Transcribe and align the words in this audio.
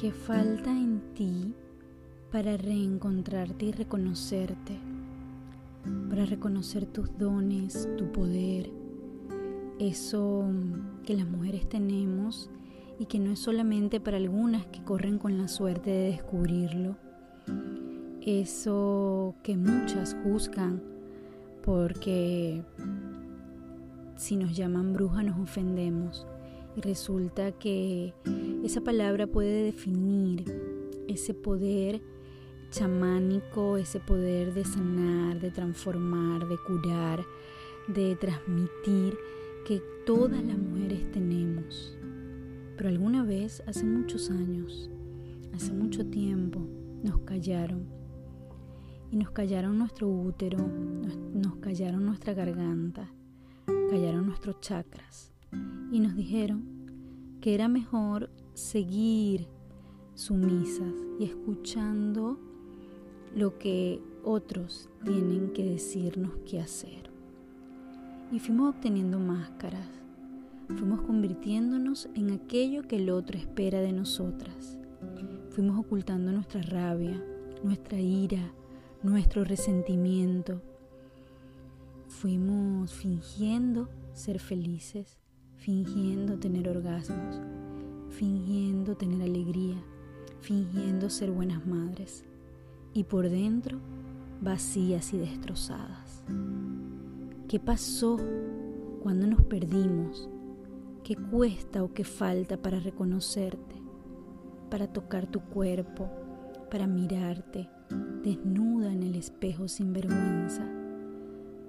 ¿Qué 0.00 0.10
falta 0.10 0.70
en 0.70 1.00
ti 1.14 1.54
para 2.32 2.56
reencontrarte 2.56 3.66
y 3.66 3.72
reconocerte? 3.72 4.76
Para 6.10 6.26
reconocer 6.26 6.84
tus 6.84 7.16
dones, 7.16 7.88
tu 7.96 8.10
poder, 8.10 8.70
eso 9.78 10.46
que 11.06 11.14
las 11.14 11.28
mujeres 11.28 11.68
tenemos 11.68 12.50
y 12.98 13.06
que 13.06 13.20
no 13.20 13.30
es 13.30 13.38
solamente 13.38 14.00
para 14.00 14.16
algunas 14.16 14.66
que 14.66 14.82
corren 14.82 15.18
con 15.18 15.38
la 15.38 15.46
suerte 15.46 15.90
de 15.90 16.10
descubrirlo. 16.10 16.96
Eso 18.20 19.36
que 19.44 19.56
muchas 19.56 20.16
juzgan 20.24 20.82
porque 21.64 22.64
si 24.16 24.34
nos 24.34 24.56
llaman 24.56 24.92
bruja 24.92 25.22
nos 25.22 25.38
ofendemos 25.38 26.26
resulta 26.76 27.52
que 27.52 28.14
esa 28.64 28.80
palabra 28.80 29.26
puede 29.26 29.64
definir 29.64 30.44
ese 31.08 31.34
poder 31.34 32.02
chamánico, 32.70 33.76
ese 33.76 34.00
poder 34.00 34.52
de 34.52 34.64
sanar, 34.64 35.40
de 35.40 35.50
transformar, 35.50 36.48
de 36.48 36.56
curar, 36.58 37.24
de 37.88 38.16
transmitir 38.16 39.16
que 39.64 39.80
todas 40.04 40.44
las 40.44 40.58
mujeres 40.58 41.10
tenemos. 41.12 41.96
Pero 42.76 42.88
alguna 42.88 43.22
vez, 43.24 43.62
hace 43.66 43.84
muchos 43.84 44.30
años, 44.30 44.90
hace 45.54 45.72
mucho 45.72 46.06
tiempo, 46.06 46.60
nos 47.02 47.18
callaron. 47.20 47.86
Y 49.12 49.16
nos 49.16 49.30
callaron 49.30 49.78
nuestro 49.78 50.08
útero, 50.08 50.58
nos 50.58 51.56
callaron 51.56 52.04
nuestra 52.04 52.34
garganta, 52.34 53.08
callaron 53.88 54.26
nuestros 54.26 54.60
chakras. 54.60 55.33
Y 55.90 56.00
nos 56.00 56.16
dijeron 56.16 56.64
que 57.40 57.54
era 57.54 57.68
mejor 57.68 58.30
seguir 58.54 59.46
sumisas 60.14 60.94
y 61.18 61.24
escuchando 61.24 62.38
lo 63.34 63.58
que 63.58 64.00
otros 64.22 64.88
tienen 65.04 65.52
que 65.52 65.64
decirnos 65.64 66.32
qué 66.48 66.60
hacer. 66.60 67.10
Y 68.32 68.38
fuimos 68.38 68.74
obteniendo 68.74 69.18
máscaras, 69.18 69.88
fuimos 70.68 71.02
convirtiéndonos 71.02 72.08
en 72.14 72.30
aquello 72.30 72.82
que 72.82 72.96
el 72.96 73.10
otro 73.10 73.38
espera 73.38 73.80
de 73.80 73.92
nosotras. 73.92 74.78
Fuimos 75.50 75.78
ocultando 75.78 76.32
nuestra 76.32 76.62
rabia, 76.62 77.22
nuestra 77.62 78.00
ira, 78.00 78.52
nuestro 79.02 79.44
resentimiento. 79.44 80.62
Fuimos 82.08 82.92
fingiendo 82.92 83.88
ser 84.14 84.38
felices, 84.40 85.18
fingiendo 85.64 86.38
tener 86.38 86.68
orgasmos, 86.68 87.40
fingiendo 88.10 88.98
tener 88.98 89.22
alegría, 89.22 89.82
fingiendo 90.42 91.08
ser 91.08 91.30
buenas 91.30 91.66
madres 91.66 92.22
y 92.92 93.04
por 93.04 93.30
dentro 93.30 93.78
vacías 94.42 95.14
y 95.14 95.18
destrozadas. 95.18 96.22
¿Qué 97.48 97.58
pasó 97.58 98.18
cuando 99.02 99.26
nos 99.26 99.42
perdimos? 99.44 100.28
¿Qué 101.02 101.16
cuesta 101.16 101.82
o 101.82 101.94
qué 101.94 102.04
falta 102.04 102.58
para 102.60 102.78
reconocerte? 102.78 103.76
Para 104.70 104.92
tocar 104.92 105.26
tu 105.28 105.40
cuerpo, 105.40 106.10
para 106.70 106.86
mirarte 106.86 107.70
desnuda 108.22 108.92
en 108.92 109.02
el 109.02 109.14
espejo 109.14 109.66
sin 109.68 109.94
vergüenza, 109.94 110.68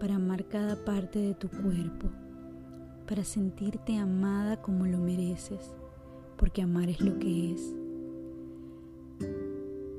para 0.02 0.16
amar 0.16 0.50
cada 0.50 0.84
parte 0.84 1.20
de 1.20 1.34
tu 1.34 1.48
cuerpo, 1.48 2.10
para 3.08 3.24
sentirte 3.24 3.98
amada 3.98 4.62
como 4.62 4.86
lo 4.86 4.98
mereces, 4.98 5.74
porque 6.38 6.62
amar 6.62 6.90
es 6.90 7.02
lo 7.02 7.18
que 7.20 7.54
es, 7.54 7.76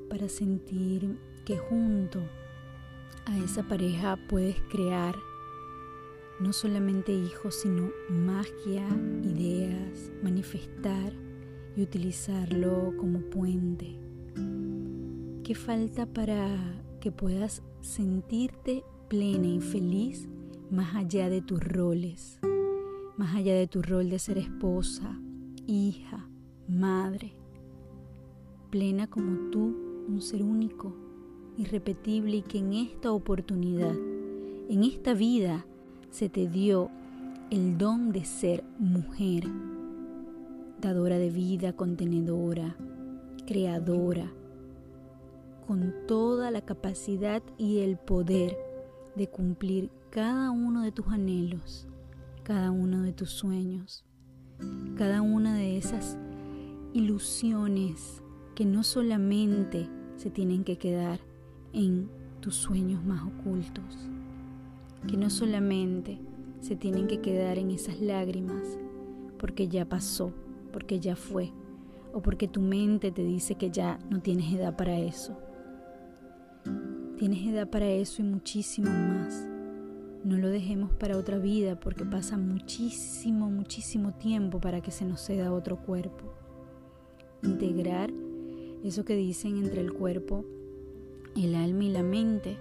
para 0.09 0.29
sentir 0.29 1.19
que 1.45 1.57
junto 1.57 2.21
a 3.27 3.39
esa 3.39 3.63
pareja 3.63 4.19
puedes 4.29 4.61
crear 4.71 5.15
no 6.41 6.53
solamente 6.53 7.13
hijos, 7.13 7.55
sino 7.55 7.91
magia, 8.11 8.87
ideas, 9.23 10.11
manifestar 10.23 11.13
y 11.77 11.83
utilizarlo 11.83 12.93
como 12.99 13.21
puente. 13.21 13.99
¿Qué 15.45 15.55
falta 15.55 16.07
para 16.07 16.49
que 17.01 17.13
puedas 17.13 17.63
sentirte 17.81 18.85
plena 19.09 19.47
y 19.47 19.61
feliz 19.61 20.29
más 20.71 20.97
allá 20.97 21.31
de 21.31 21.43
tus 21.43 21.63
roles, 21.63 22.41
más 23.17 23.35
allá 23.35 23.55
de 23.55 23.67
tu 23.67 23.83
rol 23.83 24.11
de 24.11 24.19
ser 24.19 24.39
esposa, 24.39 25.19
hija, 25.67 26.29
madre? 26.69 27.33
Plena 28.71 29.07
como 29.09 29.51
tú, 29.51 30.05
un 30.09 30.21
ser 30.21 30.43
único, 30.43 30.95
irrepetible 31.57 32.37
y 32.37 32.43
que 32.43 32.59
en 32.59 32.75
esta 32.75 33.13
oportunidad, 33.13 33.95
en 34.69 34.85
esta 34.85 35.15
vida, 35.15 35.65
se 36.11 36.29
te 36.29 36.49
dio 36.49 36.91
el 37.51 37.79
don 37.79 38.13
de 38.13 38.25
ser 38.25 38.65
mujer, 38.79 39.45
dadora 40.81 41.19
de 41.19 41.31
vida, 41.31 41.73
contenedora, 41.73 42.77
creadora, 43.47 44.31
con 45.67 45.95
toda 46.07 46.51
la 46.51 46.61
capacidad 46.61 47.43
y 47.57 47.79
el 47.79 47.97
poder 47.97 48.57
de 49.15 49.29
cumplir 49.29 49.91
cada 50.11 50.51
uno 50.51 50.83
de 50.83 50.93
tus 50.93 51.09
anhelos, 51.09 51.89
cada 52.47 52.71
uno 52.71 53.03
de 53.03 53.13
tus 53.13 53.31
sueños, 53.31 54.05
cada 54.95 55.21
una 55.21 55.57
de 55.57 55.77
esas 55.79 56.17
ilusiones 56.93 58.23
que 58.55 58.65
no 58.65 58.85
solamente 58.85 59.89
se 60.15 60.31
tienen 60.31 60.63
que 60.63 60.79
quedar 60.79 61.19
en 61.73 62.09
tus 62.39 62.55
sueños 62.55 63.05
más 63.05 63.25
ocultos, 63.25 63.97
que 65.09 65.17
no 65.17 65.29
solamente 65.29 66.21
se 66.61 66.77
tienen 66.77 67.09
que 67.09 67.21
quedar 67.21 67.59
en 67.59 67.73
esas 67.73 68.01
lágrimas 68.01 68.79
porque 69.39 69.67
ya 69.67 69.85
pasó, 69.85 70.33
porque 70.73 71.01
ya 71.01 71.17
fue, 71.17 71.51
o 72.13 72.23
porque 72.23 72.47
tu 72.47 72.61
mente 72.61 73.11
te 73.11 73.25
dice 73.25 73.57
que 73.57 73.73
ya 73.73 73.99
no 74.09 74.21
tienes 74.21 74.55
edad 74.55 74.77
para 74.77 74.97
eso. 74.97 75.37
Tienes 77.19 77.45
edad 77.45 77.69
para 77.69 77.89
eso 77.89 78.23
y 78.23 78.25
muchísimo 78.25 78.89
más. 78.89 79.56
No 80.27 80.39
lo 80.39 80.49
dejemos 80.49 80.91
para 80.91 81.17
otra 81.17 81.39
vida 81.39 81.79
porque 81.79 82.05
pasa 82.05 82.37
muchísimo, 82.37 83.49
muchísimo 83.49 84.15
tiempo 84.15 84.61
para 84.61 84.81
que 84.81 84.91
se 84.91 85.05
nos 85.05 85.21
ceda 85.21 85.53
otro 85.53 85.77
cuerpo. 85.77 86.35
Integrar 87.45 88.11
eso 88.83 89.05
que 89.05 89.15
dicen 89.15 89.57
entre 89.57 89.83
el 89.83 89.93
cuerpo, 89.93 90.45
el 91.37 91.55
alma 91.55 91.85
y 91.85 91.91
la 91.91 92.03
mente 92.03 92.57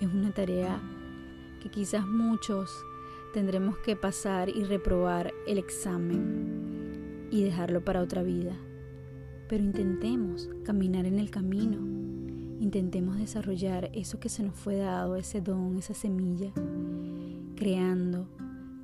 es 0.00 0.08
una 0.12 0.32
tarea 0.32 0.82
que 1.62 1.70
quizás 1.70 2.04
muchos 2.08 2.72
tendremos 3.32 3.78
que 3.78 3.94
pasar 3.94 4.48
y 4.48 4.64
reprobar 4.64 5.32
el 5.46 5.58
examen 5.58 7.28
y 7.30 7.44
dejarlo 7.44 7.84
para 7.84 8.02
otra 8.02 8.24
vida. 8.24 8.56
Pero 9.48 9.62
intentemos 9.62 10.50
caminar 10.64 11.06
en 11.06 11.20
el 11.20 11.30
camino, 11.30 11.78
intentemos 12.58 13.16
desarrollar 13.16 13.92
eso 13.94 14.18
que 14.18 14.28
se 14.28 14.42
nos 14.42 14.56
fue 14.56 14.74
dado, 14.74 15.14
ese 15.14 15.40
don, 15.40 15.78
esa 15.78 15.94
semilla, 15.94 16.52
creando, 17.56 18.28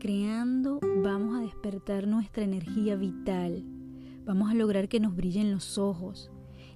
creando 0.01 0.81
vamos 1.03 1.39
a 1.39 1.43
despertar 1.43 2.09
nuestra 2.09 2.43
energía 2.43 2.97
vital, 2.97 3.65
vamos 4.25 4.51
a 4.51 4.55
lograr 4.55 4.89
que 4.89 4.99
nos 4.99 5.15
brillen 5.15 5.53
los 5.53 5.79
ojos. 5.79 6.31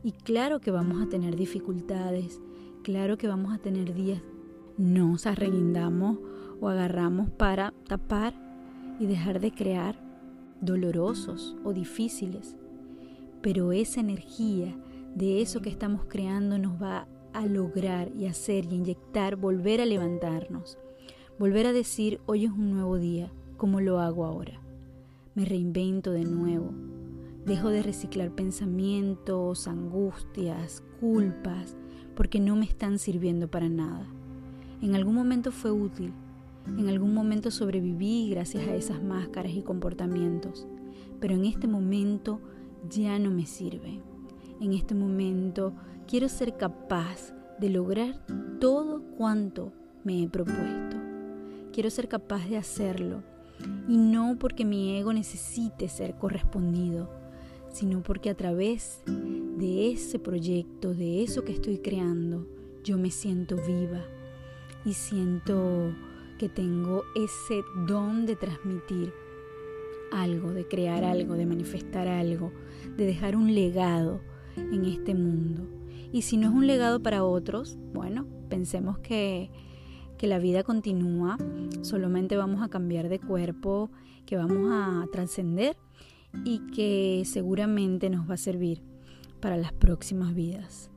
Y 0.04 0.12
claro 0.12 0.60
que 0.60 0.70
vamos 0.70 1.02
a 1.02 1.08
tener 1.08 1.34
dificultades, 1.34 2.40
claro 2.84 3.16
que 3.18 3.26
vamos 3.26 3.52
a 3.52 3.58
tener 3.58 3.92
días 3.94 4.22
nos 4.76 5.26
arreguindamos 5.26 6.18
o 6.60 6.68
agarramos 6.68 7.30
para 7.30 7.72
tapar 7.88 8.34
y 9.00 9.06
dejar 9.06 9.40
de 9.40 9.52
crear 9.52 9.98
dolorosos 10.60 11.56
o 11.64 11.72
difíciles. 11.72 12.56
Pero 13.40 13.72
esa 13.72 14.00
energía 14.00 14.76
de 15.14 15.40
eso 15.40 15.60
que 15.60 15.70
estamos 15.70 16.04
creando 16.04 16.58
nos 16.58 16.81
va 16.81 17.08
a 17.32 17.46
lograr 17.46 18.10
y 18.14 18.26
hacer 18.26 18.66
y 18.66 18.76
inyectar, 18.76 19.37
volver 19.37 19.81
a 19.81 19.87
levantarnos, 19.87 20.78
volver 21.38 21.67
a 21.67 21.73
decir, 21.73 22.21
hoy 22.27 22.47
es 22.47 22.50
un 22.50 22.73
nuevo 22.73 22.97
día, 22.97 23.31
como 23.56 23.81
lo 23.81 24.00
hago 24.00 24.25
ahora. 24.25 24.61
Me 25.35 25.44
reinvento 25.44 26.12
de 26.12 26.25
nuevo. 26.25 26.73
Dejo 27.44 27.69
de 27.69 27.83
reciclar 27.83 28.31
pensamientos, 28.35 29.69
angustias, 29.69 30.83
culpas, 30.99 31.77
porque 32.15 32.41
no 32.41 32.56
me 32.56 32.65
están 32.65 32.99
sirviendo 32.99 33.49
para 33.49 33.69
nada. 33.69 34.06
En 34.81 34.94
algún 34.94 35.15
momento 35.15 35.53
fue 35.53 35.71
útil, 35.71 36.12
en 36.67 36.88
algún 36.88 37.15
momento 37.15 37.50
sobreviví 37.50 38.31
gracias 38.31 38.67
a 38.67 38.75
esas 38.75 39.03
máscaras 39.03 39.53
y 39.53 39.62
comportamientos, 39.62 40.67
pero 41.21 41.35
en 41.35 41.44
este 41.44 41.69
momento 41.69 42.41
ya 42.91 43.19
no 43.19 43.31
me 43.31 43.47
sirve. 43.47 44.00
En 44.61 44.73
este 44.73 44.94
momento 44.94 45.75
quiero 46.09 46.29
ser 46.29 46.56
capaz 46.56 47.35
de 47.61 47.71
lograr 47.71 48.27
todo 48.59 49.03
cuanto 49.17 49.73
me 50.03 50.23
he 50.23 50.29
propuesto. 50.29 50.95
Quiero 51.76 51.90
ser 51.90 52.08
capaz 52.08 52.49
de 52.49 52.56
hacerlo, 52.56 53.23
y 53.87 53.99
no 53.99 54.38
porque 54.40 54.64
mi 54.64 54.96
ego 54.96 55.12
necesite 55.12 55.90
ser 55.90 56.14
correspondido, 56.14 57.11
sino 57.69 58.02
porque 58.02 58.31
a 58.31 58.34
través 58.34 59.02
de 59.05 59.93
ese 59.93 60.19
proyecto, 60.19 60.94
de 60.94 61.23
eso 61.23 61.44
que 61.44 61.52
estoy 61.52 61.76
creando, 61.76 62.49
yo 62.82 62.96
me 62.96 63.11
siento 63.11 63.56
viva 63.56 64.06
y 64.87 64.94
siento 64.94 65.94
que 66.38 66.49
tengo 66.49 67.02
ese 67.14 67.62
don 67.87 68.25
de 68.25 68.37
transmitir 68.37 69.12
algo, 70.12 70.55
de 70.55 70.67
crear 70.67 71.05
algo, 71.05 71.34
de 71.34 71.44
manifestar 71.44 72.08
algo, 72.08 72.52
de 72.96 73.05
dejar 73.05 73.37
un 73.37 73.55
legado 73.55 74.23
en 74.56 74.87
este 74.87 75.14
mundo. 75.14 75.69
Y 76.11 76.23
si 76.23 76.38
no 76.38 76.49
es 76.49 76.55
un 76.55 76.67
legado 76.67 77.02
para 77.02 77.23
otros, 77.23 77.76
bueno, 77.93 78.26
pensemos 78.49 78.99
que, 79.00 79.50
que 80.16 80.26
la 80.26 80.38
vida 80.38 80.62
continúa, 80.62 81.38
solamente 81.82 82.36
vamos 82.36 82.62
a 82.62 82.68
cambiar 82.68 83.08
de 83.08 83.18
cuerpo, 83.18 83.90
que 84.24 84.36
vamos 84.36 84.70
a 84.72 85.06
trascender 85.12 85.76
y 86.44 86.58
que 86.72 87.22
seguramente 87.24 88.10
nos 88.10 88.28
va 88.28 88.34
a 88.34 88.38
servir 88.38 88.82
para 89.40 89.56
las 89.56 89.72
próximas 89.72 90.34
vidas. 90.34 90.90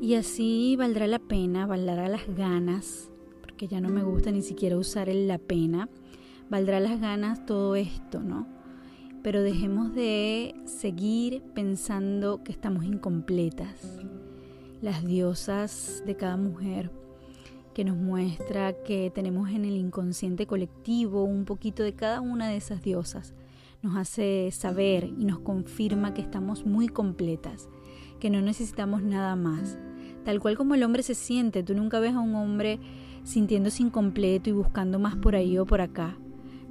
Y 0.00 0.14
así 0.14 0.76
valdrá 0.76 1.06
la 1.06 1.18
pena, 1.18 1.66
valdrá 1.66 2.08
las 2.08 2.26
ganas, 2.34 3.10
porque 3.40 3.66
ya 3.66 3.80
no 3.80 3.88
me 3.88 4.02
gusta 4.02 4.30
ni 4.30 4.42
siquiera 4.42 4.76
usar 4.76 5.08
el 5.08 5.26
la 5.26 5.38
pena, 5.38 5.88
valdrá 6.50 6.80
las 6.80 7.00
ganas 7.00 7.46
todo 7.46 7.76
esto, 7.76 8.20
¿no? 8.22 8.46
Pero 9.22 9.42
dejemos 9.42 9.94
de 9.94 10.54
seguir 10.66 11.42
pensando 11.54 12.42
que 12.44 12.52
estamos 12.52 12.84
incompletas. 12.84 14.00
Las 14.82 15.04
diosas 15.04 16.02
de 16.06 16.14
cada 16.14 16.36
mujer 16.36 16.90
que 17.76 17.84
nos 17.84 17.98
muestra 17.98 18.72
que 18.72 19.12
tenemos 19.14 19.50
en 19.50 19.66
el 19.66 19.76
inconsciente 19.76 20.46
colectivo 20.46 21.24
un 21.24 21.44
poquito 21.44 21.82
de 21.82 21.92
cada 21.92 22.22
una 22.22 22.48
de 22.48 22.56
esas 22.56 22.80
diosas 22.80 23.34
nos 23.82 23.98
hace 23.98 24.50
saber 24.50 25.04
y 25.04 25.26
nos 25.26 25.40
confirma 25.40 26.14
que 26.14 26.22
estamos 26.22 26.64
muy 26.64 26.88
completas, 26.88 27.68
que 28.18 28.30
no 28.30 28.40
necesitamos 28.40 29.02
nada 29.02 29.36
más. 29.36 29.76
Tal 30.24 30.40
cual 30.40 30.56
como 30.56 30.74
el 30.74 30.84
hombre 30.84 31.02
se 31.02 31.14
siente, 31.14 31.62
tú 31.62 31.74
nunca 31.74 32.00
ves 32.00 32.14
a 32.14 32.20
un 32.20 32.34
hombre 32.36 32.80
sintiéndose 33.24 33.82
incompleto 33.82 34.48
y 34.48 34.54
buscando 34.54 34.98
más 34.98 35.14
por 35.16 35.36
ahí 35.36 35.58
o 35.58 35.66
por 35.66 35.82
acá. 35.82 36.16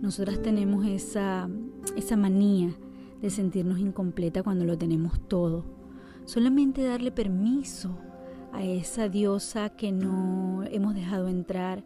Nosotras 0.01 0.41
tenemos 0.41 0.87
esa, 0.87 1.47
esa 1.95 2.17
manía 2.17 2.75
de 3.21 3.29
sentirnos 3.29 3.77
incompleta 3.77 4.41
cuando 4.41 4.65
lo 4.65 4.75
tenemos 4.75 5.19
todo. 5.27 5.65
Solamente 6.25 6.81
darle 6.81 7.11
permiso 7.11 7.95
a 8.55 8.63
esa 8.63 9.09
diosa 9.09 9.69
que 9.69 9.91
no 9.91 10.63
hemos 10.71 10.95
dejado 10.95 11.27
entrar, 11.27 11.83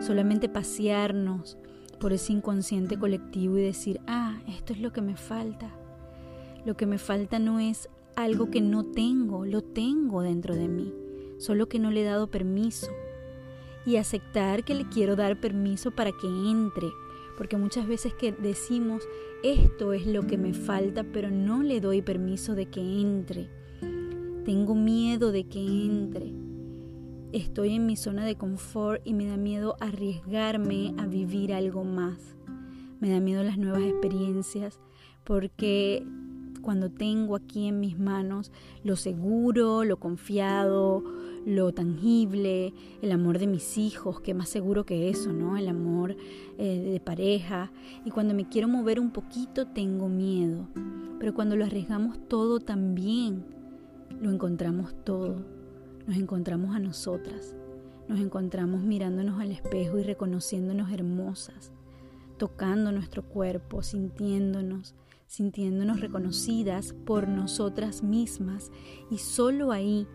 solamente 0.00 0.48
pasearnos, 0.48 1.58
por 1.98 2.12
ese 2.12 2.32
inconsciente 2.32 2.98
colectivo 2.98 3.58
y 3.58 3.62
decir, 3.62 4.00
ah, 4.06 4.38
esto 4.48 4.72
es 4.72 4.80
lo 4.80 4.92
que 4.92 5.02
me 5.02 5.16
falta. 5.16 5.70
Lo 6.64 6.76
que 6.76 6.86
me 6.86 6.98
falta 6.98 7.38
no 7.38 7.60
es 7.60 7.88
algo 8.16 8.50
que 8.50 8.60
no 8.60 8.84
tengo, 8.84 9.44
lo 9.44 9.62
tengo 9.62 10.22
dentro 10.22 10.54
de 10.54 10.68
mí, 10.68 10.94
solo 11.38 11.68
que 11.68 11.78
no 11.78 11.90
le 11.90 12.02
he 12.02 12.04
dado 12.04 12.30
permiso. 12.30 12.88
Y 13.84 13.96
aceptar 13.96 14.64
que 14.64 14.74
le 14.74 14.88
quiero 14.88 15.16
dar 15.16 15.40
permiso 15.40 15.90
para 15.90 16.12
que 16.12 16.26
entre, 16.26 16.88
porque 17.36 17.56
muchas 17.56 17.86
veces 17.86 18.14
que 18.14 18.32
decimos, 18.32 19.02
esto 19.42 19.92
es 19.92 20.06
lo 20.06 20.26
que 20.26 20.38
me 20.38 20.54
falta, 20.54 21.04
pero 21.04 21.30
no 21.30 21.62
le 21.62 21.80
doy 21.80 22.02
permiso 22.02 22.54
de 22.54 22.66
que 22.66 22.80
entre. 22.80 23.50
Tengo 24.48 24.74
miedo 24.74 25.30
de 25.30 25.44
que 25.44 25.60
entre 25.60 26.32
estoy 27.32 27.74
en 27.74 27.84
mi 27.84 27.96
zona 27.96 28.24
de 28.24 28.36
confort 28.36 29.02
y 29.04 29.12
me 29.12 29.26
da 29.26 29.36
miedo 29.36 29.76
arriesgarme 29.78 30.94
a 30.96 31.06
vivir 31.06 31.52
algo 31.52 31.84
más. 31.84 32.34
Me 32.98 33.10
da 33.10 33.20
miedo 33.20 33.44
las 33.44 33.58
nuevas 33.58 33.82
experiencias 33.82 34.80
porque 35.22 36.02
cuando 36.62 36.90
tengo 36.90 37.36
aquí 37.36 37.66
en 37.66 37.78
mis 37.78 37.98
manos 37.98 38.50
lo 38.84 38.96
seguro, 38.96 39.84
lo 39.84 39.98
confiado, 39.98 41.04
lo 41.44 41.74
tangible, 41.74 42.72
el 43.02 43.12
amor 43.12 43.38
de 43.38 43.48
mis 43.48 43.76
hijos, 43.76 44.22
que 44.22 44.32
más 44.32 44.48
seguro 44.48 44.86
que 44.86 45.10
eso, 45.10 45.30
¿no? 45.30 45.58
El 45.58 45.68
amor 45.68 46.16
eh, 46.56 46.88
de 46.90 47.00
pareja. 47.00 47.70
Y 48.06 48.10
cuando 48.12 48.32
me 48.32 48.48
quiero 48.48 48.66
mover 48.66 48.98
un 48.98 49.10
poquito 49.10 49.66
tengo 49.66 50.08
miedo. 50.08 50.68
Pero 51.18 51.34
cuando 51.34 51.54
lo 51.54 51.66
arriesgamos 51.66 52.18
todo 52.28 52.60
también, 52.60 53.57
lo 54.20 54.30
encontramos 54.30 54.94
todo. 55.04 55.44
Nos 56.06 56.16
encontramos 56.16 56.74
a 56.74 56.78
nosotras, 56.78 57.54
nos 58.08 58.20
encontramos 58.20 58.82
mirándonos 58.82 59.40
al 59.40 59.50
espejo 59.50 59.98
y 59.98 60.02
reconociéndonos 60.02 60.90
hermosas, 60.90 61.72
tocando 62.38 62.92
nuestro 62.92 63.22
cuerpo, 63.22 63.82
sintiéndonos, 63.82 64.94
sintiéndonos 65.26 66.00
reconocidas 66.00 66.94
por 67.04 67.28
nosotras 67.28 68.02
mismas. 68.02 68.72
Y 69.10 69.18
solo 69.18 69.70
ahí, 69.70 70.06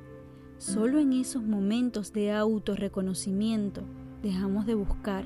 solo 0.58 1.00
en 1.00 1.14
esos 1.14 1.44
momentos 1.44 2.12
de 2.14 2.32
autorreconocimiento, 2.32 3.84
dejamos 4.24 4.66
de 4.66 4.74
buscar 4.74 5.26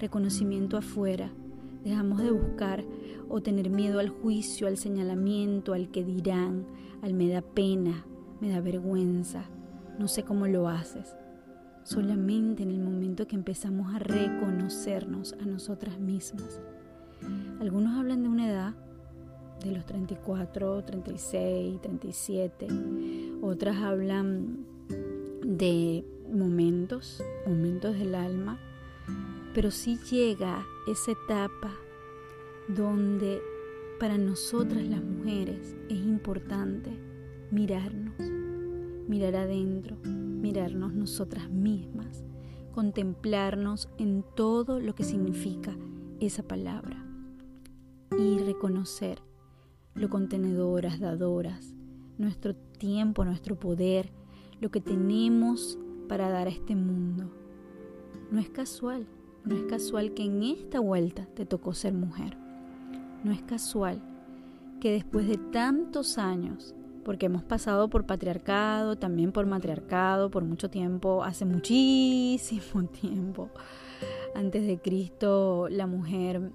reconocimiento 0.00 0.76
afuera, 0.76 1.30
dejamos 1.84 2.18
de 2.20 2.32
buscar 2.32 2.84
o 3.28 3.40
tener 3.40 3.70
miedo 3.70 4.00
al 4.00 4.08
juicio, 4.08 4.66
al 4.66 4.76
señalamiento, 4.76 5.74
al 5.74 5.92
que 5.92 6.02
dirán, 6.04 6.66
al 7.02 7.14
me 7.14 7.28
da 7.28 7.42
pena, 7.42 8.06
me 8.40 8.50
da 8.50 8.60
vergüenza, 8.60 9.44
no 9.98 10.08
sé 10.08 10.22
cómo 10.22 10.46
lo 10.46 10.68
haces. 10.68 11.14
Solamente 11.82 12.62
en 12.62 12.70
el 12.70 12.80
momento 12.80 13.26
que 13.26 13.34
empezamos 13.34 13.92
a 13.92 13.98
reconocernos 13.98 15.34
a 15.34 15.44
nosotras 15.44 15.98
mismas. 15.98 16.60
Algunos 17.60 17.98
hablan 17.98 18.22
de 18.22 18.28
una 18.28 18.48
edad 18.48 18.74
de 19.64 19.72
los 19.72 19.84
34, 19.84 20.84
36, 20.84 21.80
37. 21.80 22.68
Otras 23.42 23.76
hablan 23.76 24.64
de 25.44 26.04
momentos, 26.32 27.22
momentos 27.46 27.98
del 27.98 28.14
alma. 28.14 28.58
Pero 29.54 29.70
sí 29.70 29.98
llega 30.10 30.64
esa 30.88 31.12
etapa 31.12 31.72
donde 32.68 33.40
para 34.00 34.18
nosotras 34.18 34.84
las 34.84 35.02
mujeres 35.02 35.58
es 35.58 35.71
importante 36.22 36.96
mirarnos 37.50 38.14
mirar 39.08 39.34
adentro, 39.34 39.96
mirarnos 40.04 40.94
nosotras 40.94 41.50
mismas, 41.50 42.24
contemplarnos 42.72 43.88
en 43.98 44.24
todo 44.36 44.78
lo 44.78 44.94
que 44.94 45.02
significa 45.02 45.76
esa 46.20 46.44
palabra 46.44 47.04
y 48.16 48.38
reconocer 48.38 49.20
lo 49.94 50.08
contenedoras, 50.08 51.00
dadoras, 51.00 51.74
nuestro 52.18 52.54
tiempo, 52.54 53.24
nuestro 53.24 53.58
poder, 53.58 54.12
lo 54.60 54.70
que 54.70 54.80
tenemos 54.80 55.76
para 56.08 56.30
dar 56.30 56.46
a 56.46 56.50
este 56.50 56.76
mundo. 56.76 57.32
No 58.30 58.38
es 58.38 58.48
casual, 58.48 59.08
no 59.44 59.56
es 59.56 59.64
casual 59.64 60.14
que 60.14 60.24
en 60.24 60.44
esta 60.44 60.78
vuelta 60.78 61.26
te 61.34 61.46
tocó 61.46 61.74
ser 61.74 61.92
mujer. 61.92 62.36
No 63.24 63.32
es 63.32 63.42
casual 63.42 64.00
que 64.82 64.90
después 64.90 65.28
de 65.28 65.38
tantos 65.38 66.18
años 66.18 66.74
porque 67.04 67.26
hemos 67.26 67.44
pasado 67.44 67.88
por 67.88 68.04
patriarcado, 68.04 68.96
también 68.96 69.30
por 69.30 69.46
matriarcado, 69.46 70.28
por 70.28 70.42
mucho 70.42 70.70
tiempo, 70.70 71.22
hace 71.22 71.44
muchísimo 71.44 72.84
tiempo. 73.00 73.50
Antes 74.34 74.66
de 74.66 74.78
Cristo, 74.80 75.68
la 75.70 75.86
mujer 75.86 76.50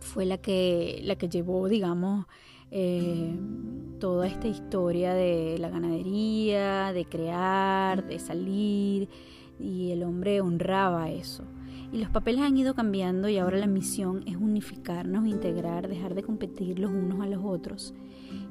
fue 0.00 0.24
la 0.24 0.38
que, 0.38 1.00
la 1.02 1.16
que 1.16 1.28
llevó, 1.28 1.68
digamos, 1.68 2.24
eh, 2.70 3.34
toda 4.00 4.26
esta 4.26 4.48
historia 4.48 5.12
de 5.12 5.58
la 5.58 5.68
ganadería, 5.68 6.94
de 6.94 7.04
crear, 7.04 8.06
de 8.06 8.18
salir, 8.18 9.10
y 9.58 9.90
el 9.90 10.04
hombre 10.04 10.40
honraba 10.40 11.10
eso. 11.10 11.44
Y 11.92 11.98
los 11.98 12.08
papeles 12.08 12.40
han 12.40 12.56
ido 12.56 12.74
cambiando 12.74 13.28
y 13.28 13.36
ahora 13.36 13.58
la 13.58 13.66
misión 13.66 14.22
es 14.26 14.36
unificarnos, 14.36 15.26
integrar, 15.26 15.88
dejar 15.88 16.14
de 16.14 16.22
competir 16.22 16.78
los 16.78 16.90
unos 16.90 17.20
a 17.20 17.26
los 17.26 17.44
otros 17.44 17.94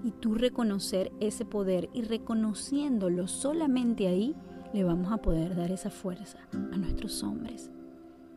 y 0.04 0.12
tú 0.12 0.36
reconocer 0.36 1.12
ese 1.20 1.44
poder 1.44 1.90
y 1.94 2.04
reconociéndolo 2.04 3.28
solamente 3.28 4.08
ahí 4.08 4.36
le 4.74 4.84
vamos 4.84 5.12
a 5.12 5.18
poder 5.18 5.56
dar 5.56 5.72
esa 5.72 5.90
fuerza 5.90 6.38
a 6.54 6.78
nuestros 6.78 7.24
hombres. 7.24 7.72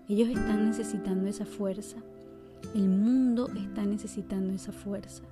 Ellos 0.09 0.29
están 0.29 0.67
necesitando 0.67 1.29
esa 1.29 1.47
fuerza. 1.47 1.99
El 2.75 2.89
mundo 2.89 3.49
está 3.57 3.85
necesitando 3.85 4.53
esa 4.53 4.73
fuerza. 4.73 5.23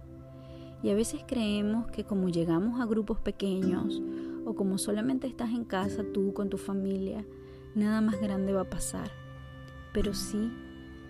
Y 0.83 0.91
a 0.91 0.95
veces 0.95 1.23
creemos 1.26 1.87
que 1.91 2.05
como 2.05 2.29
llegamos 2.29 2.81
a 2.81 2.87
grupos 2.87 3.21
pequeños 3.21 4.02
o 4.45 4.55
como 4.55 4.79
solamente 4.79 5.26
estás 5.26 5.50
en 5.50 5.64
casa 5.64 6.05
tú 6.12 6.35
con 6.35 6.50
tu 6.50 6.59
familia, 6.59 7.25
nada 7.75 8.00
más 8.00 8.21
grande 8.21 8.52
va 8.52 8.62
a 8.62 8.71
pasar. 8.71 9.22
Pero 9.92 10.14
sí, 10.14 10.50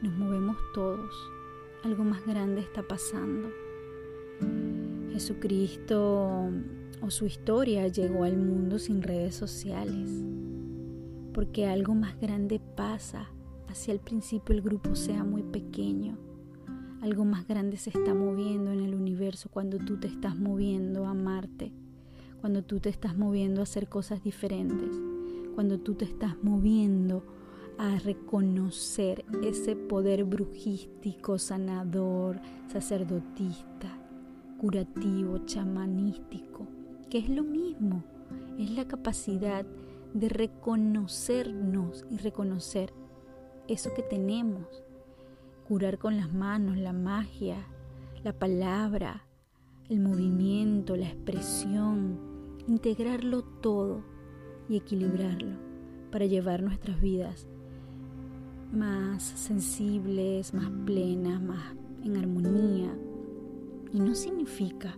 nos 0.02 0.12
movemos 0.14 0.56
todos. 0.74 1.14
Algo 1.84 2.02
más 2.04 2.26
grande 2.26 2.60
está 2.60 2.82
pasando. 2.82 3.48
Jesucristo 5.12 6.50
o 7.00 7.10
su 7.10 7.26
historia 7.26 7.86
llegó 7.88 8.24
al 8.24 8.36
mundo 8.36 8.78
sin 8.78 9.02
redes 9.02 9.34
sociales, 9.34 10.10
porque 11.32 11.66
algo 11.66 11.94
más 11.94 12.18
grande 12.20 12.60
pasa 12.76 13.28
hacia 13.68 13.92
el 13.92 14.00
principio 14.00 14.54
el 14.54 14.62
grupo 14.62 14.94
sea 14.94 15.22
muy 15.22 15.42
pequeño. 15.42 16.18
Algo 17.00 17.24
más 17.24 17.46
grande 17.46 17.76
se 17.76 17.90
está 17.90 18.14
moviendo 18.14 18.70
en 18.72 18.80
el 18.80 18.94
universo 18.94 19.48
cuando 19.48 19.78
tú 19.78 19.98
te 19.98 20.06
estás 20.06 20.36
moviendo 20.36 21.06
a 21.06 21.10
amarte, 21.10 21.72
cuando 22.40 22.62
tú 22.62 22.80
te 22.80 22.88
estás 22.88 23.16
moviendo 23.16 23.60
a 23.60 23.64
hacer 23.64 23.88
cosas 23.88 24.22
diferentes, 24.22 24.90
cuando 25.54 25.78
tú 25.78 25.94
te 25.94 26.04
estás 26.04 26.36
moviendo 26.42 27.24
a 27.78 27.98
reconocer 27.98 29.24
ese 29.42 29.76
poder 29.76 30.24
brujístico, 30.24 31.38
sanador, 31.38 32.40
sacerdotista, 32.68 33.88
curativo, 34.58 35.38
chamanístico, 35.46 36.66
que 37.10 37.18
es 37.18 37.28
lo 37.28 37.42
mismo, 37.42 38.04
es 38.58 38.70
la 38.70 38.86
capacidad 38.86 39.66
de 40.14 40.28
reconocernos 40.28 42.04
y 42.10 42.18
reconocer 42.18 42.92
eso 43.68 43.92
que 43.94 44.02
tenemos, 44.02 44.82
curar 45.66 45.98
con 45.98 46.16
las 46.16 46.32
manos, 46.32 46.76
la 46.76 46.92
magia, 46.92 47.66
la 48.22 48.32
palabra, 48.32 49.26
el 49.88 50.00
movimiento, 50.00 50.96
la 50.96 51.08
expresión, 51.08 52.18
integrarlo 52.68 53.42
todo 53.42 54.04
y 54.68 54.76
equilibrarlo 54.76 55.56
para 56.10 56.26
llevar 56.26 56.62
nuestras 56.62 57.00
vidas 57.00 57.46
más 58.72 59.22
sensibles, 59.22 60.54
más 60.54 60.70
plenas, 60.84 61.40
más 61.42 61.74
en 62.04 62.16
armonía. 62.16 62.96
Y 63.92 64.00
no 64.00 64.14
significa 64.14 64.96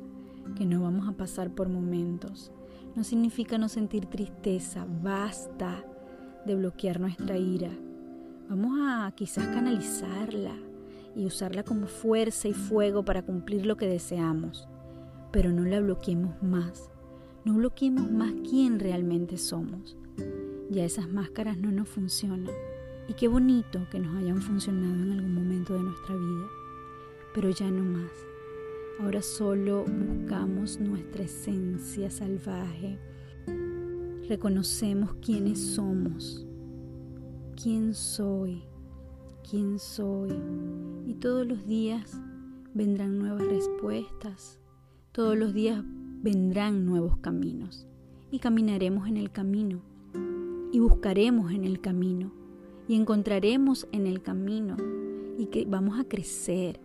que 0.57 0.65
no 0.65 0.83
vamos 0.83 1.09
a 1.09 1.13
pasar 1.13 1.51
por 1.51 1.69
momentos, 1.69 2.53
no 2.95 3.03
significa 3.03 3.59
no 3.59 3.69
sentir 3.69 4.07
tristeza, 4.07 4.87
basta 5.03 5.85
de 6.47 6.55
bloquear 6.55 7.01
nuestra 7.01 7.37
ira. 7.37 7.71
Vamos 8.49 8.79
a 8.81 9.11
quizás 9.17 9.49
canalizarla 9.49 10.55
y 11.17 11.27
usarla 11.27 11.65
como 11.65 11.87
fuerza 11.87 12.49
y 12.49 12.53
fuego 12.53 13.05
para 13.05 13.23
cumplir 13.23 13.67
lo 13.67 13.77
que 13.77 13.87
deseamos, 13.87 14.69
pero 15.33 15.51
no 15.51 15.65
la 15.65 15.81
bloqueemos 15.81 16.41
más, 16.43 16.91
no 17.45 17.55
bloqueemos 17.55 18.11
más 18.11 18.33
quién 18.49 18.79
realmente 18.79 19.39
somos. 19.39 19.97
Ya 20.71 20.85
esas 20.85 21.09
máscaras 21.09 21.59
no 21.59 21.71
nos 21.73 21.89
funcionan. 21.89 22.53
Y 23.07 23.15
qué 23.15 23.29
bonito 23.29 23.87
que 23.91 24.01
nos 24.01 24.17
hayan 24.17 24.41
funcionado 24.41 24.95
en 24.95 25.13
algún 25.13 25.35
momento 25.35 25.75
de 25.75 25.83
nuestra 25.83 26.17
vida, 26.17 26.47
pero 27.35 27.51
ya 27.51 27.71
no 27.71 27.85
más. 27.85 28.11
Ahora 29.01 29.21
solo 29.21 29.85
buscamos 29.85 30.81
nuestra 30.81 31.25
esencia 31.25 32.11
salvaje. 32.11 32.99
Reconocemos 34.27 35.17
quiénes 35.17 35.61
somos, 35.61 36.47
quién 37.63 37.93
soy, 37.93 38.63
quién 39.49 39.79
soy. 39.79 40.33
Y 41.07 41.15
todos 41.15 41.47
los 41.47 41.67
días 41.67 42.19
vendrán 42.73 43.19
nuevas 43.19 43.47
respuestas, 43.47 44.59
todos 45.13 45.37
los 45.37 45.53
días 45.53 45.85
vendrán 46.23 46.87
nuevos 46.87 47.19
caminos. 47.19 47.87
Y 48.31 48.39
caminaremos 48.39 49.09
en 49.09 49.19
el 49.19 49.31
camino, 49.31 49.83
y 50.73 50.79
buscaremos 50.81 51.53
en 51.53 51.65
el 51.65 51.81
camino 51.81 52.44
y 52.89 52.97
encontraremos 52.97 53.87
en 53.93 54.07
el 54.07 54.23
camino 54.23 54.77
y 55.39 55.47
que 55.47 55.65
vamos 55.65 55.99
a 55.99 56.05
crecer 56.05 56.81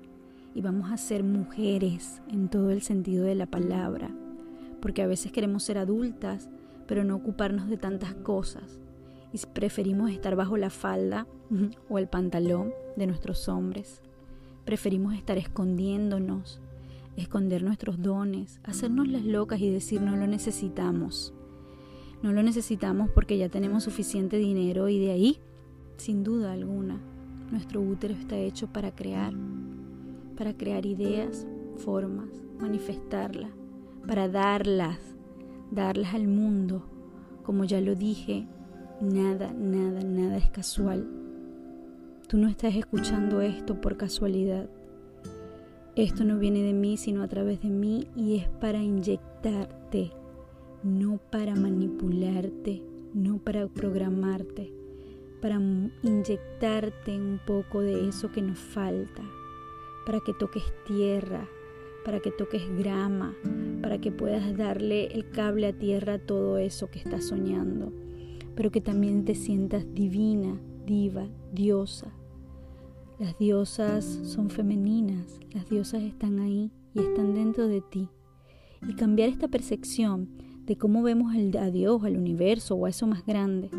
y 0.56 0.62
vamos 0.62 0.92
a 0.92 0.98
ser 0.98 1.24
mujeres 1.24 2.22
en 2.30 2.50
todo 2.50 2.72
el 2.72 2.82
sentido 2.82 3.26
de 3.26 3.36
la 3.36 3.46
palabra, 3.46 4.10
porque 4.82 5.02
a 5.02 5.08
veces 5.08 5.32
queremos 5.32 5.64
ser 5.64 5.78
adultas, 5.78 6.50
pero 6.88 7.04
no 7.04 7.16
ocuparnos 7.16 7.70
de 7.70 7.78
tantas 7.78 8.14
cosas 8.16 8.80
y 9.32 9.38
preferimos 9.54 10.12
estar 10.12 10.36
bajo 10.36 10.58
la 10.58 10.70
falda 10.70 11.28
o 11.90 12.00
el 12.00 12.08
pantalón 12.08 12.74
de 12.96 13.08
nuestros 13.08 13.48
hombres. 13.48 14.02
Preferimos 14.66 15.14
estar 15.14 15.38
escondiéndonos, 15.38 16.60
esconder 17.16 17.64
nuestros 17.64 18.02
dones, 18.02 18.60
hacernos 18.64 19.08
las 19.08 19.24
locas 19.24 19.60
y 19.60 19.70
decir 19.70 20.02
no 20.02 20.16
lo 20.16 20.28
necesitamos. 20.28 21.34
No 22.22 22.34
lo 22.34 22.44
necesitamos 22.44 23.10
porque 23.10 23.38
ya 23.38 23.50
tenemos 23.50 23.84
suficiente 23.84 24.38
dinero 24.38 24.90
y 24.90 25.00
de 25.00 25.12
ahí 25.12 25.40
sin 26.00 26.24
duda 26.24 26.54
alguna, 26.54 27.00
nuestro 27.52 27.82
útero 27.82 28.14
está 28.14 28.38
hecho 28.38 28.68
para 28.68 28.92
crear, 28.92 29.34
para 30.38 30.56
crear 30.56 30.86
ideas, 30.86 31.46
formas, 31.78 32.30
manifestarlas, 32.60 33.52
para 34.08 34.30
darlas, 34.30 35.00
darlas 35.72 36.14
al 36.14 36.28
mundo. 36.28 36.84
Como 37.44 37.66
ya 37.66 37.82
lo 37.82 37.96
dije, 37.96 38.48
nada, 39.02 39.52
nada, 39.54 40.02
nada 40.02 40.38
es 40.38 40.50
casual. 40.50 41.06
Tú 42.28 42.38
no 42.38 42.48
estás 42.48 42.76
escuchando 42.76 43.42
esto 43.42 43.82
por 43.82 43.98
casualidad. 43.98 44.70
Esto 45.96 46.24
no 46.24 46.38
viene 46.40 46.62
de 46.62 46.74
mí, 46.74 46.96
sino 46.96 47.24
a 47.24 47.28
través 47.28 47.62
de 47.62 47.70
mí 47.70 48.08
y 48.16 48.38
es 48.38 48.48
para 48.48 48.82
inyectarte, 48.82 50.12
no 50.84 51.20
para 51.30 51.56
manipularte, 51.56 52.84
no 53.14 53.40
para 53.40 53.68
programarte 53.68 54.79
para 55.42 55.60
inyectarte 56.04 57.16
un 57.18 57.40
poco 57.46 57.82
de 57.82 58.08
eso 58.08 58.32
que 58.32 58.42
nos 58.42 58.60
falta, 58.60 59.24
para 60.06 60.20
que 60.20 60.34
toques 60.34 60.64
tierra, 60.86 61.48
para 62.04 62.20
que 62.20 62.32
toques 62.32 62.64
grama, 62.78 63.36
para 63.82 64.00
que 64.00 64.12
puedas 64.12 64.56
darle 64.58 65.08
el 65.08 65.30
cable 65.30 65.68
a 65.68 65.74
tierra 65.74 66.14
a 66.16 66.20
todo 66.20 66.58
eso 66.58 66.90
que 66.90 67.00
estás 67.00 67.26
soñando, 67.26 67.92
pero 68.56 68.72
que 68.72 68.82
también 68.82 69.26
te 69.26 69.36
sientas 69.36 69.86
divina, 69.94 70.60
diva, 70.86 71.28
diosa. 71.54 72.12
Las 73.20 73.38
diosas 73.38 74.06
son 74.06 74.50
femeninas, 74.50 75.40
las 75.54 75.70
diosas 75.70 76.04
están 76.04 76.40
ahí 76.40 76.72
y 76.94 77.00
están 77.00 77.34
dentro 77.34 77.68
de 77.68 77.82
ti. 77.82 78.10
Y 78.88 78.96
cambiar 78.96 79.30
esta 79.30 79.50
percepción 79.50 80.30
de 80.66 80.78
cómo 80.78 81.04
vemos 81.04 81.34
a 81.36 81.70
Dios, 81.70 82.04
al 82.04 82.16
universo 82.16 82.76
o 82.76 82.86
a 82.86 82.90
eso 82.90 83.08
más 83.08 83.26
grande, 83.26 83.70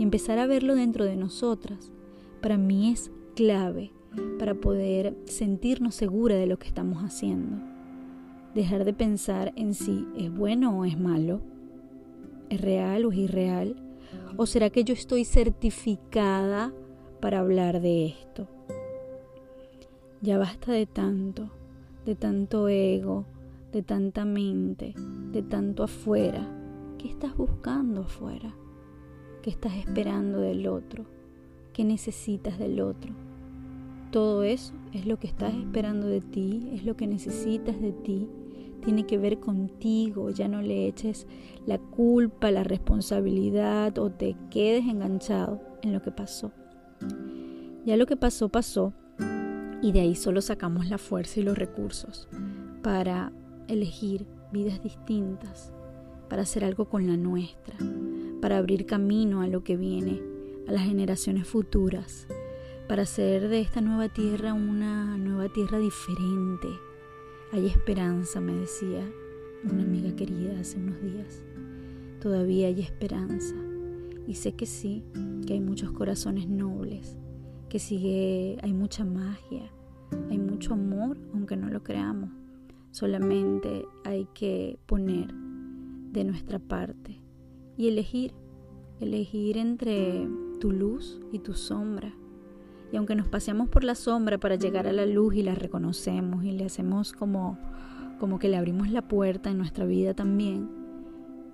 y 0.00 0.02
empezar 0.02 0.38
a 0.38 0.46
verlo 0.46 0.76
dentro 0.76 1.04
de 1.04 1.14
nosotras, 1.14 1.92
para 2.40 2.56
mí 2.56 2.90
es 2.90 3.12
clave 3.36 3.92
para 4.38 4.54
poder 4.54 5.14
sentirnos 5.26 5.94
segura 5.94 6.36
de 6.36 6.46
lo 6.46 6.58
que 6.58 6.68
estamos 6.68 7.02
haciendo. 7.02 7.58
Dejar 8.54 8.86
de 8.86 8.94
pensar 8.94 9.52
en 9.56 9.74
si 9.74 10.06
es 10.16 10.34
bueno 10.34 10.78
o 10.78 10.86
es 10.86 10.98
malo, 10.98 11.42
es 12.48 12.62
real 12.62 13.04
o 13.04 13.12
es 13.12 13.18
irreal, 13.18 13.76
o 14.38 14.46
será 14.46 14.70
que 14.70 14.84
yo 14.84 14.94
estoy 14.94 15.26
certificada 15.26 16.72
para 17.20 17.40
hablar 17.40 17.82
de 17.82 18.06
esto. 18.06 18.48
Ya 20.22 20.38
basta 20.38 20.72
de 20.72 20.86
tanto, 20.86 21.50
de 22.06 22.14
tanto 22.14 22.68
ego, 22.68 23.26
de 23.70 23.82
tanta 23.82 24.24
mente, 24.24 24.94
de 25.30 25.42
tanto 25.42 25.82
afuera. 25.82 26.48
¿Qué 26.96 27.06
estás 27.06 27.36
buscando 27.36 28.00
afuera? 28.00 28.54
¿Qué 29.42 29.48
estás 29.48 29.74
esperando 29.74 30.40
del 30.40 30.66
otro? 30.66 31.06
¿Qué 31.72 31.82
necesitas 31.82 32.58
del 32.58 32.80
otro? 32.80 33.14
Todo 34.10 34.42
eso 34.42 34.74
es 34.92 35.06
lo 35.06 35.18
que 35.18 35.28
estás 35.28 35.54
esperando 35.54 36.08
de 36.08 36.20
ti, 36.20 36.68
es 36.74 36.84
lo 36.84 36.94
que 36.94 37.06
necesitas 37.06 37.80
de 37.80 37.92
ti. 37.92 38.28
Tiene 38.84 39.06
que 39.06 39.16
ver 39.16 39.40
contigo, 39.40 40.28
ya 40.28 40.46
no 40.46 40.60
le 40.60 40.86
eches 40.86 41.26
la 41.66 41.78
culpa, 41.78 42.50
la 42.50 42.64
responsabilidad 42.64 43.96
o 43.98 44.10
te 44.10 44.36
quedes 44.50 44.84
enganchado 44.86 45.60
en 45.80 45.94
lo 45.94 46.02
que 46.02 46.10
pasó. 46.10 46.52
Ya 47.86 47.96
lo 47.96 48.04
que 48.04 48.16
pasó, 48.16 48.50
pasó 48.50 48.92
y 49.80 49.92
de 49.92 50.00
ahí 50.00 50.16
solo 50.16 50.42
sacamos 50.42 50.90
la 50.90 50.98
fuerza 50.98 51.40
y 51.40 51.44
los 51.44 51.56
recursos 51.56 52.28
para 52.82 53.32
elegir 53.68 54.26
vidas 54.52 54.82
distintas, 54.82 55.72
para 56.28 56.42
hacer 56.42 56.62
algo 56.62 56.90
con 56.90 57.06
la 57.06 57.16
nuestra, 57.16 57.76
para 58.40 58.58
abrir 58.58 58.86
camino 58.86 59.42
a 59.42 59.46
lo 59.46 59.62
que 59.62 59.76
viene, 59.76 60.22
a 60.66 60.72
las 60.72 60.82
generaciones 60.82 61.46
futuras, 61.46 62.26
para 62.88 63.02
hacer 63.02 63.48
de 63.48 63.60
esta 63.60 63.80
nueva 63.80 64.08
tierra 64.08 64.54
una 64.54 65.16
nueva 65.18 65.48
tierra 65.52 65.78
diferente. 65.78 66.68
Hay 67.52 67.66
esperanza, 67.66 68.40
me 68.40 68.54
decía 68.54 69.08
una 69.64 69.82
amiga 69.82 70.14
querida 70.16 70.58
hace 70.58 70.78
unos 70.78 71.00
días. 71.02 71.44
Todavía 72.20 72.68
hay 72.68 72.80
esperanza. 72.80 73.54
Y 74.26 74.34
sé 74.34 74.52
que 74.52 74.66
sí, 74.66 75.04
que 75.46 75.54
hay 75.54 75.60
muchos 75.60 75.92
corazones 75.92 76.48
nobles, 76.48 77.16
que 77.68 77.78
sigue, 77.78 78.58
hay 78.62 78.72
mucha 78.72 79.04
magia, 79.04 79.70
hay 80.30 80.38
mucho 80.38 80.74
amor, 80.74 81.18
aunque 81.34 81.56
no 81.56 81.68
lo 81.68 81.82
creamos. 81.82 82.30
Solamente 82.92 83.84
hay 84.04 84.26
que 84.34 84.78
poner 84.86 85.32
de 86.12 86.24
nuestra 86.24 86.58
parte 86.58 87.19
y 87.80 87.88
elegir, 87.88 88.34
elegir 89.00 89.56
entre 89.56 90.28
tu 90.60 90.70
luz 90.70 91.18
y 91.32 91.38
tu 91.38 91.54
sombra. 91.54 92.12
Y 92.92 92.96
aunque 92.98 93.14
nos 93.14 93.26
paseamos 93.26 93.70
por 93.70 93.84
la 93.84 93.94
sombra 93.94 94.36
para 94.36 94.56
llegar 94.56 94.86
a 94.86 94.92
la 94.92 95.06
luz 95.06 95.34
y 95.34 95.42
la 95.42 95.54
reconocemos 95.54 96.44
y 96.44 96.52
le 96.52 96.66
hacemos 96.66 97.14
como, 97.14 97.58
como 98.18 98.38
que 98.38 98.50
le 98.50 98.58
abrimos 98.58 98.90
la 98.90 99.08
puerta 99.08 99.48
en 99.48 99.56
nuestra 99.56 99.86
vida 99.86 100.12
también, 100.12 100.68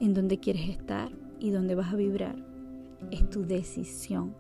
en 0.01 0.15
donde 0.15 0.41
quieres 0.41 0.69
estar 0.69 1.13
y 1.39 1.51
donde 1.51 1.77
vas 1.77 1.93
a 1.93 1.97
vibrar, 1.97 2.35
es 3.13 3.31
tu 3.31 3.45
decisión, 3.45 4.35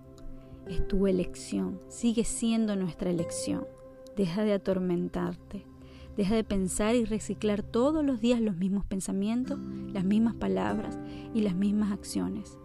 es 0.66 0.88
tu 0.88 1.06
elección, 1.06 1.78
sigue 1.86 2.24
siendo 2.24 2.74
nuestra 2.74 3.10
elección. 3.10 3.64
Deja 4.16 4.42
de 4.42 4.54
atormentarte. 4.54 5.64
Deja 6.16 6.34
de 6.34 6.44
pensar 6.44 6.94
y 6.94 7.04
reciclar 7.04 7.62
todos 7.62 8.04
los 8.04 8.20
días 8.20 8.40
los 8.40 8.56
mismos 8.56 8.86
pensamientos, 8.86 9.58
las 9.92 10.04
mismas 10.04 10.34
palabras 10.34 10.98
y 11.34 11.42
las 11.42 11.54
mismas 11.54 11.92
acciones. 11.92 12.58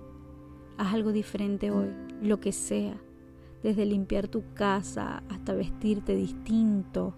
Haz 0.78 0.94
algo 0.94 1.12
diferente 1.12 1.70
hoy, 1.70 1.90
lo 2.22 2.40
que 2.40 2.54
sea, 2.54 2.96
desde 3.62 3.86
limpiar 3.86 4.30
tu 4.30 4.44
casa 4.54 5.22
hasta 5.30 5.54
vestirte 5.54 6.16
distinto, 6.16 7.16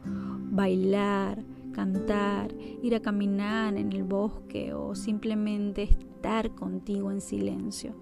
bailar, 0.52 1.44
cantar, 1.72 2.52
ir 2.82 2.96
a 2.96 3.02
caminar 3.02 3.76
en 3.78 3.94
el 3.94 4.04
bosque 4.04 4.74
o 4.74 4.96
simplemente 4.96 5.84
estar 5.84 6.56
contigo 6.56 7.12
en 7.12 7.22
silencio. 7.22 7.94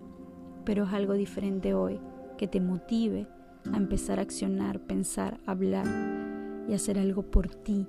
Pero 0.64 0.86
es 0.86 0.94
algo 0.94 1.14
diferente 1.14 1.74
hoy 1.74 2.00
que 2.38 2.48
te 2.48 2.62
motive 2.62 3.28
a 3.72 3.78
empezar 3.78 4.20
a 4.20 4.24
accionar, 4.24 4.80
pensar, 4.80 5.40
hablar 5.46 5.86
y 6.70 6.74
hacer 6.74 6.98
algo 6.98 7.24
por 7.24 7.50
ti. 7.50 7.88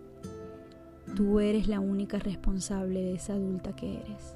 Tú 1.14 1.40
eres 1.40 1.68
la 1.68 1.78
única 1.78 2.18
responsable 2.18 3.02
de 3.02 3.14
esa 3.14 3.34
adulta 3.34 3.76
que 3.76 3.98
eres. 3.98 4.34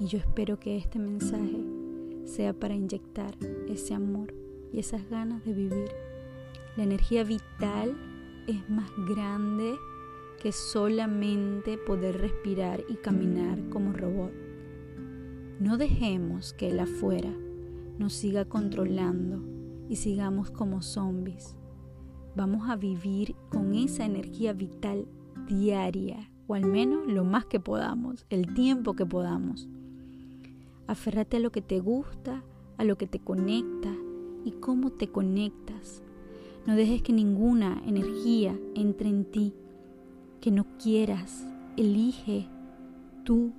Y 0.00 0.06
yo 0.06 0.18
espero 0.18 0.58
que 0.58 0.76
este 0.76 0.98
mensaje 0.98 1.64
sea 2.24 2.52
para 2.52 2.74
inyectar 2.74 3.34
ese 3.68 3.94
amor 3.94 4.34
y 4.72 4.80
esas 4.80 5.08
ganas 5.08 5.44
de 5.44 5.52
vivir. 5.52 5.88
La 6.76 6.82
energía 6.82 7.22
vital 7.22 7.96
es 8.48 8.68
más 8.68 8.90
grande 9.08 9.76
que 10.42 10.50
solamente 10.50 11.78
poder 11.78 12.18
respirar 12.18 12.84
y 12.88 12.96
caminar 12.96 13.68
como 13.68 13.92
robot. 13.92 14.32
No 15.60 15.76
dejemos 15.76 16.54
que 16.54 16.70
el 16.70 16.80
afuera 16.80 17.32
nos 17.98 18.14
siga 18.14 18.44
controlando 18.46 19.42
y 19.88 19.96
sigamos 19.96 20.50
como 20.50 20.82
zombies. 20.82 21.56
Vamos 22.36 22.68
a 22.68 22.76
vivir 22.76 23.34
con 23.48 23.74
esa 23.74 24.04
energía 24.04 24.52
vital 24.52 25.06
diaria, 25.48 26.30
o 26.46 26.54
al 26.54 26.66
menos 26.66 27.06
lo 27.06 27.24
más 27.24 27.46
que 27.46 27.60
podamos, 27.60 28.26
el 28.30 28.54
tiempo 28.54 28.94
que 28.94 29.06
podamos. 29.06 29.68
Aférrate 30.86 31.38
a 31.38 31.40
lo 31.40 31.50
que 31.50 31.62
te 31.62 31.80
gusta, 31.80 32.42
a 32.76 32.84
lo 32.84 32.96
que 32.96 33.06
te 33.06 33.18
conecta 33.18 33.92
y 34.44 34.52
cómo 34.52 34.90
te 34.90 35.08
conectas. 35.08 36.02
No 36.66 36.76
dejes 36.76 37.02
que 37.02 37.12
ninguna 37.12 37.82
energía 37.86 38.58
entre 38.74 39.08
en 39.08 39.24
ti 39.24 39.54
que 40.40 40.50
no 40.50 40.66
quieras. 40.78 41.46
Elige 41.76 42.48
tú 43.24 43.52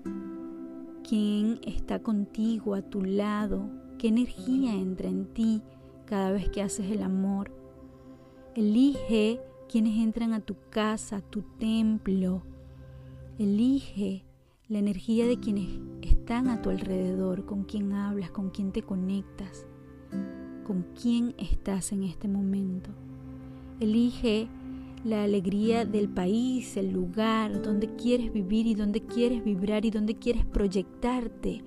quién 1.08 1.60
está 1.64 2.00
contigo 2.00 2.76
a 2.76 2.82
tu 2.82 3.04
lado, 3.04 3.70
qué 3.98 4.08
energía 4.08 4.74
entra 4.76 5.10
en 5.10 5.26
ti 5.34 5.62
cada 6.06 6.32
vez 6.32 6.50
que 6.50 6.62
haces 6.62 6.92
el 6.92 7.04
amor. 7.04 7.52
Elige 8.56 9.42
quienes 9.70 10.00
entran 10.00 10.34
a 10.34 10.40
tu 10.40 10.56
casa, 10.72 11.18
a 11.18 11.22
tu 11.22 11.44
templo. 11.60 12.42
Elige 13.38 14.26
la 14.68 14.80
energía 14.80 15.28
de 15.28 15.40
quienes 15.40 15.80
están 16.02 16.48
a 16.48 16.62
tu 16.62 16.72
alrededor, 16.72 17.46
con 17.46 17.64
quien 17.66 17.94
hablas, 17.94 18.32
con 18.32 18.50
quien 18.50 18.72
te 18.72 18.82
conectas, 18.82 19.68
con 20.66 20.88
quién 21.00 21.36
estás 21.38 21.92
en 21.92 22.04
este 22.04 22.28
momento. 22.28 22.90
Elige 23.80 24.48
la 25.06 25.24
alegría 25.24 25.86
del 25.86 26.10
país, 26.10 26.76
el 26.76 26.92
lugar 26.92 27.62
donde 27.62 27.96
quieres 27.96 28.34
vivir 28.34 28.66
y 28.66 28.74
donde 28.74 29.02
quieres 29.02 29.44
vibrar 29.44 29.86
y 29.86 29.92
donde 29.92 30.16
quieres 30.16 30.46
proyectarte. 30.46 31.64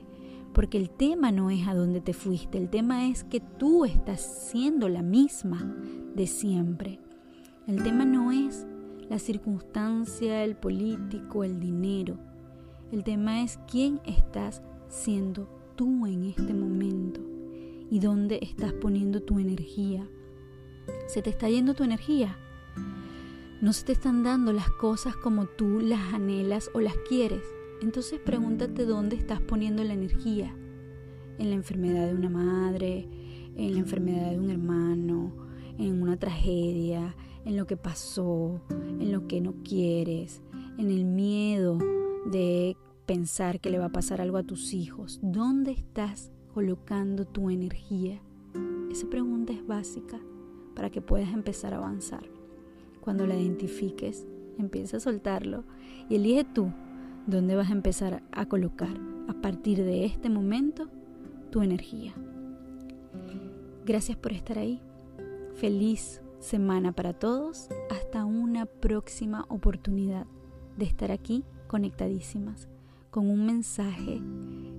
Porque 0.53 0.77
el 0.77 0.91
tema 0.91 1.31
no 1.31 1.51
es 1.51 1.69
a 1.69 1.75
dónde 1.75 2.01
te 2.01 2.13
fuiste, 2.13 2.59
el 2.59 2.69
tema 2.69 3.09
es 3.09 3.23
que 3.23 3.41
tú 3.41 3.85
estás 3.85 4.49
siendo 4.51 4.89
la 4.89 5.03
misma 5.03 5.77
de 6.15 6.27
siempre. 6.27 7.02
El 7.67 7.83
tema 7.83 8.05
no 8.05 8.33
es 8.33 8.67
la 9.09 9.19
circunstancia, 9.19 10.45
el 10.45 10.57
político, 10.57 11.45
el 11.45 11.61
dinero. 11.61 12.19
El 12.91 13.05
tema 13.05 13.43
es 13.43 13.59
quién 13.71 14.01
estás 14.05 14.63
siendo 14.89 15.49
tú 15.77 16.07
en 16.07 16.25
este 16.25 16.55
momento 16.55 17.21
y 17.91 18.01
dónde 18.01 18.39
estás 18.43 18.73
poniendo 18.73 19.23
tu 19.23 19.39
energía. 19.39 20.07
¿Se 21.07 21.23
te 21.23 21.31
está 21.31 21.49
yendo 21.49 21.75
tu 21.75 21.85
energía? 21.85 22.37
no 23.63 23.73
se 23.73 23.85
te 23.85 23.93
están 23.93 24.25
dando 24.25 24.53
las 24.53 24.69
cosas 24.71 25.15
como 25.15 25.47
tú 25.47 25.79
las 25.79 26.13
anhelas 26.13 26.69
o 26.75 26.81
las 26.81 26.97
quieres. 27.09 27.45
Entonces 27.81 28.19
pregúntate 28.19 28.85
dónde 28.85 29.15
estás 29.15 29.41
poniendo 29.41 29.85
la 29.85 29.95
energía. 29.95 30.53
En 31.39 31.51
la 31.51 31.55
enfermedad 31.55 32.09
de 32.09 32.15
una 32.15 32.29
madre, 32.29 33.09
en 33.55 33.75
la 33.75 33.79
enfermedad 33.79 34.33
de 34.33 34.41
un 34.41 34.51
hermano, 34.51 35.33
en 35.79 36.03
una 36.03 36.17
tragedia, 36.17 37.15
en 37.45 37.57
lo 37.57 37.67
que 37.67 37.77
pasó, 37.77 38.61
en 38.71 39.13
lo 39.13 39.27
que 39.27 39.41
no 39.41 39.55
quieres, 39.65 40.43
en 40.79 40.91
el 40.91 41.05
miedo 41.05 41.79
de 42.27 42.77
pensar 43.07 43.61
que 43.61 43.71
le 43.71 43.79
va 43.79 43.87
a 43.87 43.93
pasar 43.93 44.21
algo 44.21 44.37
a 44.39 44.43
tus 44.43 44.75
hijos. 44.75 45.19
¿Dónde 45.23 45.73
estás 45.73 46.33
colocando 46.55 47.25
tu 47.25 47.51
energía? 47.51 48.21
Esa 48.91 49.09
pregunta 49.09 49.53
es 49.53 49.67
básica 49.67 50.21
para 50.75 50.91
que 50.91 51.01
puedas 51.01 51.33
empezar 51.33 51.75
a 51.75 51.79
avanzar. 51.79 52.25
Cuando 53.01 53.27
la 53.27 53.39
identifiques, 53.39 54.27
empieza 54.59 54.99
a 54.99 55.01
soltarlo 55.01 55.65
y 56.09 56.17
elige 56.17 56.45
tú 56.45 56.73
dónde 57.27 57.57
vas 57.57 57.71
a 57.71 57.75
empezar 57.75 58.23
a 58.33 58.47
colocar 58.47 58.97
a 59.29 59.35
partir 59.35 59.83
de 59.85 60.05
este 60.05 60.31
momento 60.31 60.89
tu 61.51 61.63
energía. 61.63 62.15
Gracias 63.85 64.17
por 64.17 64.33
estar 64.33 64.59
ahí. 64.59 64.81
Feliz 65.55 66.22
semana 66.43 66.93
para 66.93 67.15
todos. 67.15 67.69
Hasta 67.91 68.25
una 68.25 68.67
próxima 68.67 69.47
oportunidad 69.49 70.27
de 70.77 70.85
estar 70.85 71.11
aquí 71.11 71.45
conectadísimas 71.69 72.69
con 73.11 73.31
un 73.31 73.47
mensaje 73.47 74.21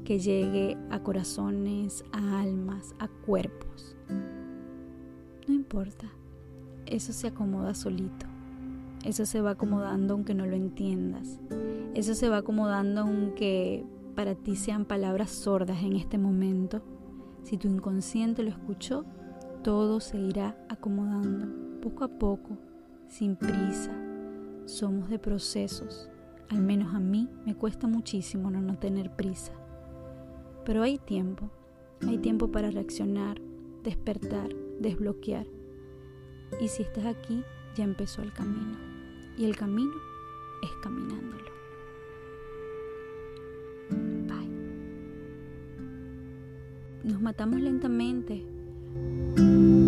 que 0.05 0.19
llegue 0.19 0.77
a 0.91 1.01
corazones, 1.01 2.03
a 2.11 2.41
almas, 2.41 2.93
a 2.99 3.07
cuerpos. 3.07 3.95
No 5.47 5.53
importa 5.53 6.07
eso 6.85 7.13
se 7.13 7.27
acomoda 7.27 7.73
solito. 7.73 8.25
Eso 9.03 9.25
se 9.25 9.41
va 9.41 9.51
acomodando 9.51 10.13
aunque 10.13 10.33
no 10.33 10.45
lo 10.45 10.55
entiendas. 10.55 11.39
Eso 11.93 12.13
se 12.13 12.29
va 12.29 12.37
acomodando 12.37 13.01
aunque 13.01 13.83
para 14.15 14.35
ti 14.35 14.55
sean 14.55 14.85
palabras 14.85 15.31
sordas 15.31 15.83
en 15.83 15.95
este 15.95 16.17
momento. 16.17 16.81
Si 17.43 17.57
tu 17.57 17.67
inconsciente 17.67 18.43
lo 18.43 18.49
escuchó, 18.49 19.05
todo 19.63 19.99
se 19.99 20.17
irá 20.19 20.55
acomodando 20.69 21.79
poco 21.81 22.03
a 22.03 22.07
poco, 22.07 22.57
sin 23.07 23.35
prisa. 23.35 23.91
Somos 24.65 25.09
de 25.09 25.19
procesos. 25.19 26.09
Al 26.49 26.61
menos 26.61 26.93
a 26.93 26.99
mí 26.99 27.29
me 27.45 27.55
cuesta 27.55 27.87
muchísimo 27.87 28.51
no, 28.51 28.61
no 28.61 28.77
tener 28.77 29.09
prisa. 29.15 29.53
Pero 30.65 30.83
hay 30.83 30.97
tiempo. 30.97 31.49
Hay 32.07 32.17
tiempo 32.17 32.51
para 32.51 32.69
reaccionar, 32.69 33.41
despertar, 33.83 34.53
desbloquear 34.79 35.47
y 36.59 36.67
si 36.67 36.83
estás 36.83 37.05
aquí, 37.05 37.43
ya 37.75 37.83
empezó 37.83 38.21
el 38.21 38.31
camino. 38.31 38.77
Y 39.37 39.45
el 39.45 39.55
camino 39.55 39.93
es 40.61 40.71
caminándolo. 40.83 41.51
Bye. 43.89 44.49
Nos 47.03 47.21
matamos 47.21 47.59
lentamente. 47.61 48.45
Música 48.95 49.82